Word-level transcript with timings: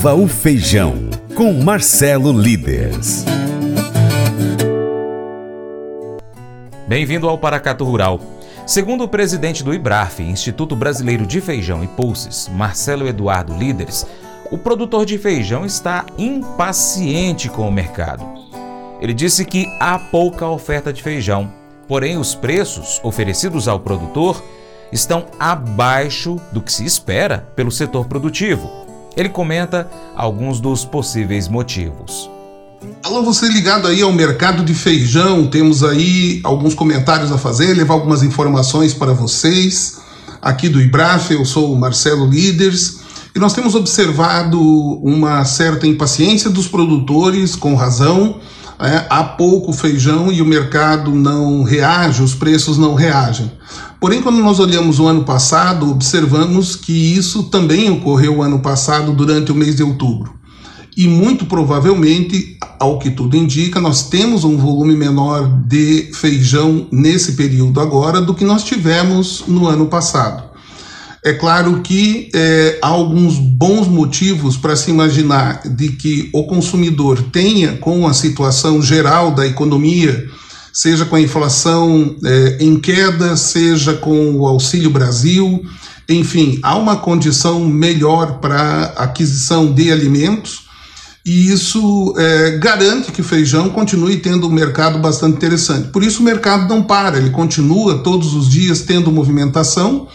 Viva 0.00 0.14
o 0.14 0.26
Feijão, 0.26 1.10
com 1.36 1.52
Marcelo 1.52 2.32
Líderes. 2.32 3.22
Bem-vindo 6.88 7.28
ao 7.28 7.36
Paracatu 7.36 7.84
Rural. 7.84 8.18
Segundo 8.66 9.04
o 9.04 9.08
presidente 9.08 9.62
do 9.62 9.74
IBRAF, 9.74 10.22
Instituto 10.22 10.74
Brasileiro 10.74 11.26
de 11.26 11.38
Feijão 11.42 11.84
e 11.84 11.86
Pulses, 11.86 12.48
Marcelo 12.48 13.06
Eduardo 13.06 13.54
Líderes, 13.54 14.06
o 14.50 14.56
produtor 14.56 15.04
de 15.04 15.18
feijão 15.18 15.66
está 15.66 16.06
impaciente 16.16 17.50
com 17.50 17.68
o 17.68 17.72
mercado. 17.72 18.24
Ele 19.02 19.12
disse 19.12 19.44
que 19.44 19.66
há 19.78 19.98
pouca 19.98 20.48
oferta 20.48 20.94
de 20.94 21.02
feijão, 21.02 21.52
porém 21.86 22.16
os 22.16 22.34
preços 22.34 22.98
oferecidos 23.04 23.68
ao 23.68 23.78
produtor 23.78 24.42
estão 24.90 25.26
abaixo 25.38 26.40
do 26.52 26.62
que 26.62 26.72
se 26.72 26.86
espera 26.86 27.46
pelo 27.54 27.70
setor 27.70 28.06
produtivo. 28.06 28.88
Ele 29.16 29.28
comenta 29.28 29.90
alguns 30.16 30.60
dos 30.60 30.84
possíveis 30.84 31.48
motivos. 31.48 32.30
Alô, 33.02 33.22
você 33.22 33.46
ligado 33.48 33.86
aí 33.86 34.02
ao 34.02 34.12
mercado 34.12 34.64
de 34.64 34.72
feijão, 34.74 35.46
temos 35.46 35.82
aí 35.84 36.40
alguns 36.44 36.74
comentários 36.74 37.30
a 37.32 37.38
fazer, 37.38 37.74
levar 37.74 37.94
algumas 37.94 38.22
informações 38.22 38.94
para 38.94 39.12
vocês. 39.12 40.00
Aqui 40.40 40.68
do 40.68 40.80
IBRAF, 40.80 41.32
eu 41.32 41.44
sou 41.44 41.72
o 41.72 41.78
Marcelo 41.78 42.26
Líderes, 42.26 43.00
e 43.34 43.38
nós 43.38 43.52
temos 43.52 43.74
observado 43.74 44.60
uma 45.02 45.44
certa 45.44 45.86
impaciência 45.86 46.50
dos 46.50 46.66
produtores, 46.66 47.54
com 47.54 47.74
razão. 47.74 48.40
É, 48.80 49.06
há 49.10 49.22
pouco 49.22 49.74
feijão 49.74 50.32
e 50.32 50.40
o 50.40 50.46
mercado 50.46 51.14
não 51.14 51.62
reage, 51.62 52.22
os 52.22 52.34
preços 52.34 52.78
não 52.78 52.94
reagem. 52.94 53.52
Porém, 54.00 54.22
quando 54.22 54.38
nós 54.38 54.58
olhamos 54.58 54.98
o 54.98 55.06
ano 55.06 55.24
passado, 55.24 55.90
observamos 55.90 56.74
que 56.74 56.92
isso 56.92 57.44
também 57.44 57.90
ocorreu 57.90 58.42
ano 58.42 58.60
passado 58.60 59.12
durante 59.12 59.52
o 59.52 59.54
mês 59.54 59.76
de 59.76 59.82
outubro. 59.82 60.32
E 60.96 61.06
muito 61.06 61.44
provavelmente, 61.44 62.56
ao 62.78 62.98
que 62.98 63.10
tudo 63.10 63.36
indica, 63.36 63.78
nós 63.78 64.08
temos 64.08 64.42
um 64.42 64.56
volume 64.56 64.96
menor 64.96 65.46
de 65.66 66.10
feijão 66.14 66.86
nesse 66.90 67.32
período 67.32 67.78
agora 67.78 68.22
do 68.22 68.34
que 68.34 68.44
nós 68.44 68.64
tivemos 68.64 69.44
no 69.46 69.68
ano 69.68 69.86
passado. 69.86 70.48
É 71.22 71.34
claro 71.34 71.82
que 71.82 72.30
é, 72.34 72.78
há 72.80 72.88
alguns 72.88 73.36
bons 73.38 73.86
motivos 73.86 74.56
para 74.56 74.74
se 74.74 74.90
imaginar 74.90 75.60
de 75.68 75.90
que 75.90 76.30
o 76.32 76.44
consumidor 76.44 77.22
tenha, 77.30 77.76
com 77.76 78.08
a 78.08 78.14
situação 78.14 78.80
geral 78.80 79.30
da 79.30 79.46
economia, 79.46 80.26
seja 80.72 81.04
com 81.04 81.16
a 81.16 81.20
inflação 81.20 82.16
é, 82.24 82.58
em 82.60 82.78
queda, 82.78 83.36
seja 83.36 83.94
com 83.94 84.32
o 84.36 84.46
Auxílio 84.46 84.90
Brasil, 84.90 85.64
enfim, 86.08 86.58
há 86.62 86.76
uma 86.76 86.96
condição 86.96 87.60
melhor 87.60 88.38
para 88.40 88.94
aquisição 88.96 89.72
de 89.72 89.92
alimentos 89.92 90.68
e 91.24 91.52
isso 91.52 92.14
é, 92.16 92.58
garante 92.58 93.12
que 93.12 93.20
o 93.20 93.24
feijão 93.24 93.68
continue 93.68 94.16
tendo 94.16 94.48
um 94.48 94.52
mercado 94.52 94.98
bastante 94.98 95.36
interessante. 95.36 95.88
Por 95.88 96.02
isso 96.02 96.20
o 96.20 96.24
mercado 96.24 96.68
não 96.68 96.82
para, 96.82 97.18
ele 97.18 97.30
continua 97.30 97.98
todos 97.98 98.34
os 98.34 98.48
dias 98.48 98.80
tendo 98.80 99.12
movimentação 99.12 100.08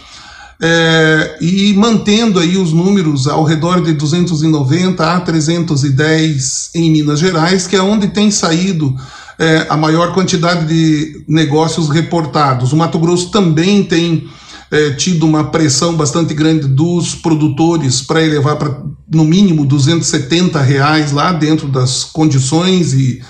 é, 0.61 1.38
e 1.39 1.73
mantendo 1.73 2.39
aí 2.39 2.58
os 2.58 2.73
números 2.73 3.28
ao 3.28 3.44
redor 3.44 3.81
de 3.81 3.94
290 3.94 5.06
a 5.06 5.20
310 5.20 6.72
em 6.73 6.92
Minas 6.92 7.20
Gerais, 7.20 7.67
que 7.67 7.76
é 7.76 7.81
onde 7.81 8.08
tem 8.08 8.31
saído 8.31 8.95
é, 9.38 9.66
a 9.69 9.75
maior 9.75 10.14
quantidade 10.14 10.66
de 10.66 11.23
negócios 11.28 11.89
reportados. 11.89 12.72
O 12.72 12.78
Mato 12.78 13.00
Grosso 13.00 13.31
também 13.31 13.83
tem 13.83 14.27
é, 14.72 14.92
tido 14.92 15.25
uma 15.25 15.45
pressão 15.45 15.95
bastante 15.95 16.33
grande 16.33 16.67
dos 16.67 17.16
produtores 17.16 18.02
para 18.02 18.23
elevar 18.23 18.58
para 18.58 18.81
no 19.11 19.23
mínimo 19.23 19.66
270 19.66 20.59
reais 20.61 21.11
lá 21.11 21.31
dentro 21.31 21.67
das 21.67 22.03
condições 22.03 22.94
e 22.94 23.22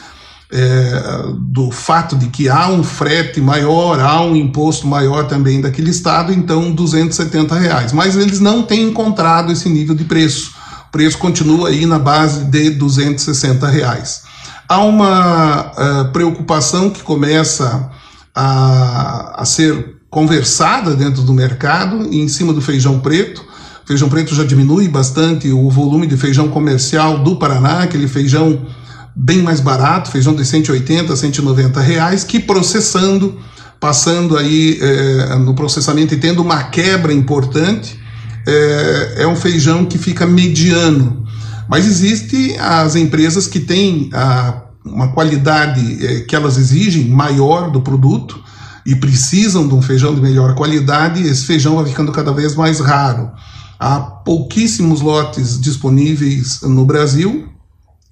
é, 0.52 1.04
do 1.38 1.72
fato 1.72 2.16
de 2.16 2.28
que 2.28 2.48
há 2.48 2.70
um 2.70 2.84
frete 2.84 3.42
maior, 3.42 4.00
há 4.00 4.22
um 4.22 4.36
imposto 4.36 4.88
maior 4.88 5.28
também 5.28 5.60
daquele 5.60 5.90
estado, 5.90 6.32
então 6.32 6.72
270 6.72 7.56
reais. 7.56 7.92
Mas 7.92 8.16
eles 8.16 8.40
não 8.40 8.64
têm 8.64 8.84
encontrado 8.84 9.52
esse 9.52 9.68
nível 9.68 9.96
de 9.96 10.06
preço. 10.06 10.54
O 10.88 10.92
preço 10.92 11.18
continua 11.18 11.70
aí 11.70 11.86
na 11.86 12.00
base 12.00 12.46
de 12.46 12.70
260 12.70 13.68
reais. 13.68 14.22
Há 14.68 14.80
uma 14.80 15.72
uh, 15.72 16.12
preocupação 16.12 16.90
que 16.90 17.04
começa 17.04 17.92
a, 18.34 19.42
a 19.42 19.46
ser 19.46 19.96
conversada 20.10 20.96
dentro 20.96 21.22
do 21.24 21.34
mercado 21.34 22.08
em 22.12 22.28
cima 22.28 22.54
do 22.54 22.62
feijão 22.62 23.00
preto. 23.00 23.46
Feijão 23.86 24.10
preto 24.10 24.34
já 24.34 24.44
diminui 24.44 24.88
bastante 24.88 25.52
o 25.52 25.70
volume 25.70 26.08
de 26.08 26.18
feijão 26.18 26.48
comercial 26.48 27.20
do 27.20 27.36
Paraná, 27.36 27.84
aquele 27.84 28.08
feijão 28.08 28.66
bem 29.16 29.42
mais 29.42 29.60
barato, 29.60 30.10
feijão 30.10 30.36
de 30.36 30.44
180, 30.44 31.16
190 31.16 31.80
reais, 31.80 32.24
que 32.24 32.40
processando, 32.40 33.38
passando 33.80 34.38
aí 34.38 34.80
é, 34.82 35.36
no 35.36 35.54
processamento 35.54 36.14
e 36.14 36.18
tendo 36.18 36.42
uma 36.42 36.64
quebra 36.64 37.14
importante, 37.14 38.00
é, 38.48 39.16
é 39.24 39.28
um 39.28 39.36
feijão 39.36 39.86
que 39.86 39.98
fica 39.98 40.26
mediano. 40.26 41.25
Mas 41.70 41.86
existe 41.86 42.56
as 42.58 42.96
empresas 42.96 43.48
que 43.48 43.60
têm 43.60 44.10
a, 44.14 44.64
uma 44.86 45.10
qualidade 45.10 46.06
é, 46.06 46.22
que 46.22 46.36
elas 46.36 46.58
exigem 46.58 47.10
maior 47.10 47.72
do 47.72 47.82
produto 47.82 48.40
e 48.86 48.96
precisam 48.96 49.68
de 49.68 49.74
um 49.74 49.82
feijão 49.82 50.14
de 50.14 50.22
melhor 50.22 50.54
qualidade, 50.54 51.24
esse 51.24 51.46
feijão 51.46 51.76
vai 51.76 51.86
ficando 51.86 52.12
cada 52.12 52.32
vez 52.32 52.56
mais 52.56 52.80
raro. 52.80 53.32
Há 53.80 54.00
pouquíssimos 54.00 55.02
lotes 55.02 55.60
disponíveis 55.60 56.62
no 56.62 56.86
Brasil, 56.86 57.50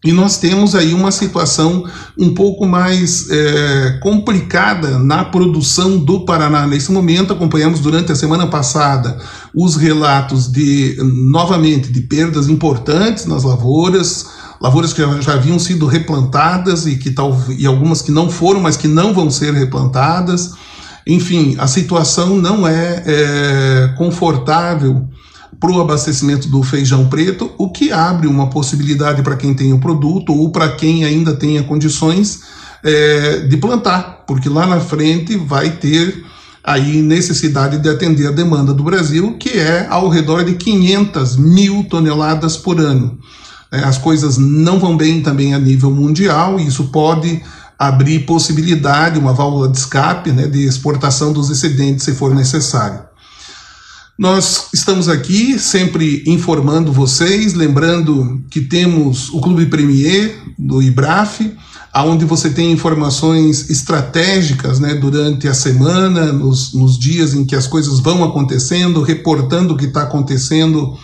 e 0.04 0.12
nós 0.12 0.38
temos 0.38 0.76
aí 0.76 0.94
uma 0.94 1.12
situação 1.12 1.86
um 2.18 2.34
pouco 2.34 2.66
mais 2.66 3.30
é, 3.30 4.00
complicada 4.02 5.00
na 5.00 5.24
produção 5.24 5.98
do 5.98 6.26
Paraná. 6.26 6.68
Nesse 6.68 6.92
momento, 6.92 7.32
acompanhamos 7.32 7.80
durante 7.80 8.12
a 8.12 8.16
semana 8.16 8.46
passada 8.48 9.18
os 9.56 9.78
relatos 9.78 10.52
de, 10.52 10.98
novamente, 11.02 11.90
de 11.90 12.02
perdas 12.02 12.50
importantes 12.50 13.26
nas 13.26 13.44
lavouras, 13.44 14.28
lavouras 14.60 14.92
que 14.92 15.02
já, 15.02 15.22
já 15.22 15.34
haviam 15.36 15.58
sido 15.58 15.86
replantadas 15.86 16.86
e, 16.86 16.98
que 16.98 17.12
tal, 17.12 17.42
e 17.58 17.66
algumas 17.66 18.02
que 18.02 18.12
não 18.12 18.30
foram, 18.30 18.60
mas 18.60 18.76
que 18.76 18.90
não 18.90 19.14
vão 19.14 19.32
ser 19.32 19.54
replantadas. 19.54 20.52
Enfim, 21.08 21.56
a 21.60 21.68
situação 21.68 22.36
não 22.36 22.68
é, 22.68 23.04
é 23.06 23.94
confortável 23.98 25.08
para 25.64 25.72
o 25.72 25.80
abastecimento 25.80 26.50
do 26.50 26.62
feijão 26.62 27.08
preto, 27.08 27.50
o 27.58 27.70
que 27.70 27.90
abre 27.90 28.28
uma 28.28 28.50
possibilidade 28.50 29.22
para 29.22 29.38
quem 29.38 29.54
tem 29.54 29.72
o 29.72 29.80
produto 29.80 30.34
ou 30.34 30.52
para 30.52 30.74
quem 30.74 31.06
ainda 31.06 31.34
tenha 31.34 31.64
condições 31.64 32.42
é, 32.84 33.40
de 33.48 33.56
plantar, 33.56 34.26
porque 34.28 34.50
lá 34.50 34.68
na 34.68 34.82
frente 34.82 35.38
vai 35.38 35.70
ter 35.70 36.22
aí 36.62 37.02
necessidade 37.02 37.78
de 37.78 37.88
atender 37.88 38.28
a 38.28 38.32
demanda 38.32 38.74
do 38.74 38.84
Brasil, 38.84 39.38
que 39.38 39.52
é 39.52 39.88
ao 39.90 40.10
redor 40.10 40.44
de 40.44 40.56
500 40.56 41.38
mil 41.38 41.86
toneladas 41.86 42.58
por 42.58 42.78
ano. 42.78 43.18
É, 43.72 43.86
as 43.86 43.98
coisas 43.98 44.38
não 44.38 44.82
vão 44.82 44.98
bem 44.98 45.22
também 45.22 45.54
a 45.54 45.60
nível 45.60 45.90
mundial, 45.90 46.60
e 46.60 46.68
isso 46.68 46.90
pode 46.90 47.42
abrir 47.80 48.26
possibilidade, 48.26 49.18
uma 49.18 49.32
válvula 49.32 49.70
de 49.70 49.78
escape 49.78 50.30
né, 50.34 50.46
de 50.46 50.66
exportação 50.66 51.32
dos 51.32 51.50
excedentes 51.50 52.04
se 52.04 52.14
for 52.14 52.36
necessário. 52.36 53.13
Nós 54.18 54.68
estamos 54.72 55.10
aqui 55.10 55.58
sempre 55.58 56.24
informando 56.28 56.94
vocês, 56.94 57.56
lembrando 57.56 58.44
que 58.52 58.62
temos 58.62 59.30
o 59.30 59.42
Clube 59.42 59.66
Premier 59.66 60.40
do 60.58 60.84
IBRAF, 60.84 61.52
aonde 61.92 62.24
você 62.24 62.52
tem 62.52 62.72
informações 62.72 63.72
estratégicas 63.72 64.80
né, 64.80 64.94
durante 64.94 65.48
a 65.48 65.54
semana, 65.56 66.32
nos, 66.32 66.74
nos 66.76 66.98
dias 67.00 67.34
em 67.34 67.44
que 67.44 67.56
as 67.56 67.66
coisas 67.66 68.00
vão 68.00 68.24
acontecendo, 68.24 69.02
reportando 69.02 69.74
o 69.74 69.78
que 69.78 69.86
está 69.86 70.04
acontecendo 70.04 70.96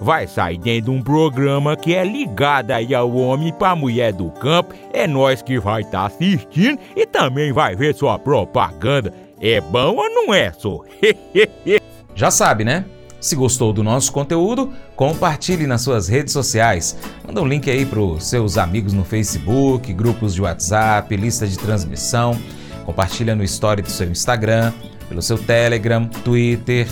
vai 0.00 0.26
sair 0.26 0.58
dentro 0.58 0.90
de 0.92 0.98
um 0.98 1.02
programa 1.02 1.76
que 1.76 1.94
é 1.94 2.04
ligado 2.04 2.70
aí 2.70 2.94
ao 2.94 3.12
homem 3.14 3.52
para 3.52 3.76
mulher 3.76 4.12
do 4.12 4.30
campo. 4.30 4.74
É 4.92 5.06
nós 5.06 5.42
que 5.42 5.58
vai 5.58 5.82
estar 5.82 6.00
tá 6.00 6.06
assistindo 6.06 6.78
e 6.94 7.06
também 7.06 7.52
vai 7.52 7.74
ver 7.74 7.94
sua 7.94 8.18
propaganda. 8.18 9.12
É 9.40 9.60
bom 9.60 9.96
ou 9.96 10.08
não 10.10 10.32
é, 10.32 10.52
só? 10.52 10.82
Já 12.14 12.30
sabe, 12.30 12.64
né? 12.64 12.84
Se 13.20 13.34
gostou 13.34 13.72
do 13.72 13.82
nosso 13.82 14.12
conteúdo, 14.12 14.72
compartilhe 14.94 15.66
nas 15.66 15.82
suas 15.82 16.08
redes 16.08 16.32
sociais. 16.32 16.96
Manda 17.26 17.42
um 17.42 17.46
link 17.46 17.68
aí 17.70 17.84
para 17.84 18.00
os 18.00 18.24
seus 18.24 18.56
amigos 18.56 18.92
no 18.92 19.04
Facebook, 19.04 19.92
grupos 19.92 20.34
de 20.34 20.42
WhatsApp, 20.42 21.14
lista 21.16 21.46
de 21.46 21.58
transmissão. 21.58 22.38
Compartilha 22.84 23.34
no 23.34 23.42
story 23.42 23.82
do 23.82 23.90
seu 23.90 24.08
Instagram, 24.08 24.72
pelo 25.08 25.20
seu 25.20 25.36
Telegram, 25.36 26.06
Twitter 26.06 26.86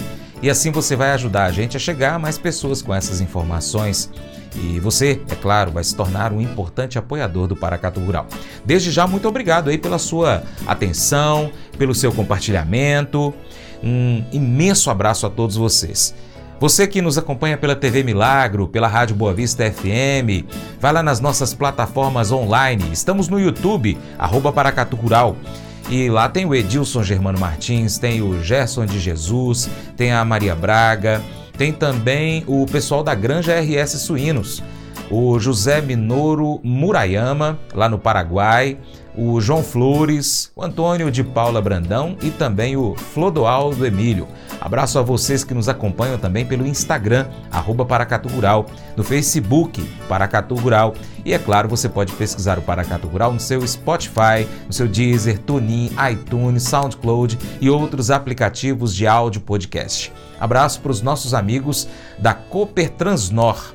e 0.45 0.51
assim 0.51 0.71
você 0.71 0.95
vai 0.95 1.13
ajudar 1.13 1.45
a 1.45 1.51
gente 1.51 1.75
a 1.75 1.81
chegar 1.81 2.17
a 2.17 2.19
mais 2.19 2.37
pessoas 2.37 2.83
com 2.83 2.95
essas 2.95 3.19
informações. 3.19 4.11
E 4.55 4.79
você, 4.79 5.19
é 5.31 5.35
claro, 5.35 5.71
vai 5.71 5.83
se 5.83 5.97
tornar 5.97 6.35
um 6.35 6.41
importante 6.41 6.99
apoiador 6.99 7.47
do 7.47 7.57
Paracato 7.57 7.99
Rural. 7.99 8.27
Desde 8.63 8.91
já, 8.91 9.07
muito 9.07 9.27
obrigado 9.27 9.71
aí 9.71 9.79
pela 9.79 9.99
sua 9.99 10.43
atenção, 10.67 11.51
pelo 11.79 11.95
seu 11.95 12.13
compartilhamento. 12.13 13.33
Um 13.83 14.23
imenso 14.33 14.91
abraço 14.91 15.27
a 15.27 15.31
todos 15.31 15.57
vocês. 15.57 16.15
Você 16.61 16.87
que 16.87 17.01
nos 17.01 17.17
acompanha 17.17 17.57
pela 17.57 17.75
TV 17.75 18.03
Milagro, 18.03 18.69
pela 18.69 18.87
Rádio 18.87 19.17
Boa 19.17 19.33
Vista 19.33 19.65
FM, 19.73 20.45
vai 20.79 20.93
lá 20.93 21.03
nas 21.03 21.21
nossas 21.21 21.55
plataformas 21.55 22.31
online. 22.31 22.85
Estamos 22.93 23.29
no 23.29 23.41
YouTube, 23.41 23.97
arroba 24.19 24.53
Paracatu 24.53 24.95
Rural. 24.95 25.39
E 25.91 26.09
lá 26.09 26.29
tem 26.29 26.47
o 26.47 26.55
Edilson 26.55 27.03
Germano 27.03 27.39
Martins, 27.39 27.99
tem 27.99 28.23
o 28.23 28.43
Gerson 28.43 28.87
de 28.87 28.99
Jesus, 28.99 29.69
tem 29.97 30.13
a 30.13 30.25
Maria 30.25 30.55
Braga, 30.55 31.23
tem 31.59 31.73
também 31.73 32.43
o 32.47 32.67
pessoal 32.67 33.03
da 33.03 33.15
Granja 33.15 33.55
RS 33.61 34.01
Suínos, 34.01 34.63
o 35.11 35.39
José 35.39 35.81
Minoro 35.81 36.61
Murayama, 36.63 37.59
lá 37.75 37.89
no 37.89 37.99
Paraguai, 37.99 38.79
o 39.17 39.41
João 39.41 39.63
Flores, 39.63 40.51
o 40.57 40.63
Antônio 40.63 41.11
de 41.11 41.23
Paula 41.23 41.63
Brandão 41.63 42.17
e 42.21 42.31
também 42.31 42.77
o 42.77 42.95
Flodoaldo 42.97 43.87
Emílio. 43.87 44.27
Abraço 44.61 44.99
a 44.99 45.03
vocês 45.03 45.45
que 45.45 45.55
nos 45.55 45.69
acompanham 45.69 46.19
também 46.19 46.45
pelo 46.45 46.67
Instagram, 46.67 47.27
arroba 47.51 47.85
Paracatu 47.85 48.29
Rural, 48.29 48.67
no 48.97 49.05
Facebook, 49.05 49.83
Paracatu 50.09 50.55
Rural. 50.55 50.95
E 51.25 51.33
é 51.33 51.39
claro, 51.39 51.69
você 51.69 51.89
pode 51.89 52.13
pesquisar 52.15 52.59
o 52.59 52.63
Paracatu 52.63 53.07
Rural 53.07 53.33
no 53.33 53.41
seu 53.41 53.67
Spotify, 53.67 54.49
no 54.67 54.73
seu 54.73 54.89
Deezer, 54.89 55.39
TuneIn, 55.39 55.91
iTunes, 56.11 56.65
SoundCloud 56.65 57.39
e 57.61 57.71
outros 57.71 58.11
aplicativos 58.11 58.95
de 58.95 59.07
áudio 59.07 59.41
podcast. 59.41 60.13
Abraço 60.41 60.81
para 60.81 60.91
os 60.91 61.01
nossos 61.01 61.35
amigos 61.35 61.87
da 62.19 62.35
Cooper 62.35 62.91
Transnor 62.91 63.75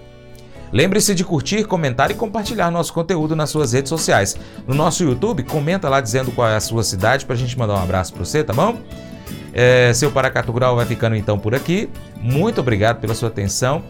Lembre-se 0.71 1.15
de 1.15 1.23
curtir, 1.23 1.63
comentar 1.65 2.11
e 2.11 2.13
compartilhar 2.13 2.69
nosso 2.69 2.93
conteúdo 2.93 3.35
nas 3.35 3.49
suas 3.49 3.73
redes 3.73 3.89
sociais. 3.89 4.37
No 4.67 4.75
nosso 4.75 5.03
YouTube, 5.03 5.43
comenta 5.43 5.89
lá 5.89 5.99
dizendo 5.99 6.31
qual 6.31 6.47
é 6.47 6.55
a 6.55 6.59
sua 6.59 6.83
cidade 6.83 7.25
para 7.25 7.35
a 7.35 7.37
gente 7.37 7.57
mandar 7.57 7.75
um 7.75 7.83
abraço 7.83 8.13
para 8.13 8.23
você, 8.23 8.43
tá 8.43 8.53
bom? 8.53 8.77
É, 9.53 9.91
seu 9.93 10.11
Paracatu 10.11 10.51
Rural 10.51 10.75
vai 10.75 10.85
ficando 10.85 11.15
então 11.15 11.39
por 11.39 11.55
aqui. 11.55 11.89
Muito 12.17 12.61
obrigado 12.61 12.99
pela 12.99 13.15
sua 13.15 13.29
atenção. 13.29 13.83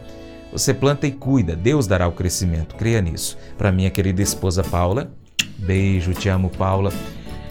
Você 0.52 0.74
planta 0.74 1.06
e 1.06 1.12
cuida, 1.12 1.56
Deus 1.56 1.86
dará 1.86 2.08
o 2.08 2.12
crescimento, 2.12 2.76
creia 2.76 3.02
nisso. 3.02 3.38
Para 3.58 3.72
minha 3.72 3.90
querida 3.90 4.22
esposa 4.22 4.64
Paula, 4.64 5.12
beijo, 5.58 6.14
te 6.14 6.28
amo, 6.28 6.50
Paula. 6.50 6.92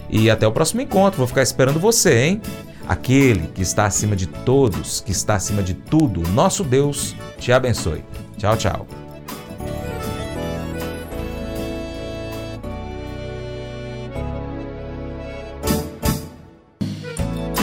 E 0.09 0.29
até 0.29 0.45
o 0.47 0.51
próximo 0.51 0.81
encontro, 0.81 1.17
vou 1.17 1.27
ficar 1.27 1.43
esperando 1.43 1.79
você, 1.79 2.25
hein? 2.25 2.41
Aquele 2.87 3.47
que 3.47 3.61
está 3.61 3.85
acima 3.85 4.15
de 4.15 4.25
todos, 4.25 5.01
que 5.01 5.11
está 5.11 5.35
acima 5.35 5.61
de 5.61 5.75
tudo, 5.75 6.27
nosso 6.31 6.63
Deus, 6.63 7.15
te 7.37 7.51
abençoe. 7.51 8.03
Tchau, 8.37 8.57
tchau. 8.57 8.98